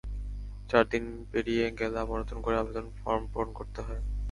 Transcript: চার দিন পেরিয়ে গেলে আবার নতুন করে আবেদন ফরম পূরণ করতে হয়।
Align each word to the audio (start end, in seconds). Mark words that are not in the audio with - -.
চার 0.69 0.83
দিন 0.89 1.03
পেরিয়ে 1.31 1.65
গেলে 1.79 1.97
আবার 1.99 2.17
নতুন 2.21 2.37
করে 2.41 2.55
আবেদন 2.57 2.85
ফরম 2.97 3.23
পূরণ 3.31 3.49
করতে 3.53 3.79
হয়। 3.81 4.01